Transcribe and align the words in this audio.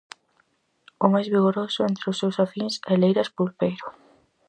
O 1.05 1.07
máis 1.13 1.27
vigoroso 1.35 1.81
entre 1.89 2.05
os 2.11 2.19
seus 2.21 2.37
afíns 2.45 2.75
é 2.91 2.93
Leiras 3.01 3.29
Pulpeiro. 3.37 3.87